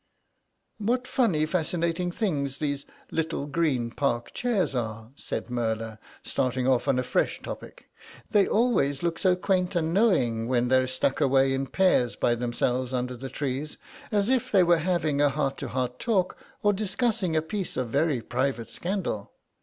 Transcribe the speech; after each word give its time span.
"What 0.79 1.07
funny 1.07 1.45
fascinating 1.45 2.11
things 2.11 2.57
these 2.57 2.87
little 3.11 3.45
green 3.45 3.91
park 3.91 4.33
chairs 4.33 4.73
are," 4.73 5.11
said 5.15 5.51
Merla, 5.51 5.99
starting 6.23 6.67
off 6.67 6.87
on 6.87 6.97
a 6.97 7.03
fresh 7.03 7.39
topic; 7.39 7.87
"they 8.31 8.47
always 8.47 9.03
look 9.03 9.19
so 9.19 9.35
quaint 9.35 9.75
and 9.75 9.93
knowing 9.93 10.47
when 10.47 10.69
they're 10.69 10.87
stuck 10.87 11.21
away 11.21 11.53
in 11.53 11.67
pairs 11.67 12.15
by 12.15 12.33
themselves 12.33 12.93
under 12.93 13.15
the 13.15 13.29
trees, 13.29 13.77
as 14.11 14.27
if 14.27 14.51
they 14.51 14.63
were 14.63 14.79
having 14.79 15.21
a 15.21 15.29
heart 15.29 15.55
to 15.59 15.67
heart 15.67 15.99
talk 15.99 16.35
or 16.63 16.73
discussing 16.73 17.35
a 17.35 17.41
piece 17.43 17.77
of 17.77 17.89
very 17.89 18.23
private 18.23 18.71
scandal. 18.71 19.33